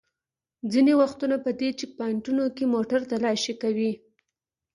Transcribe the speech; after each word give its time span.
ځینې 0.71 0.93
وختونه 1.01 1.35
په 1.45 1.51
دې 1.59 1.69
چېک 1.77 1.91
پواینټونو 1.97 2.43
کې 2.55 2.71
موټر 2.73 2.99
تالاشي 3.11 3.53
کوي. 3.61 3.91